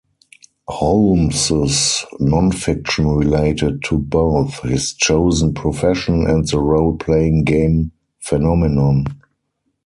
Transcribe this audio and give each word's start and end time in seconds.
Holmes's 0.67 2.07
non-fiction 2.19 3.05
related 3.07 3.83
to 3.83 3.99
both 3.99 4.59
his 4.63 4.93
chosen 4.95 5.53
profession 5.53 6.25
and 6.27 6.47
the 6.47 6.57
role-playing 6.57 7.43
game 7.43 7.91
phenomenon. 8.19 9.05